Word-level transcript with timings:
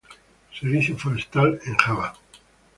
Servicio 0.59 0.97
Forestal", 0.97 1.61
en 1.63 1.75
Java. 1.77 2.15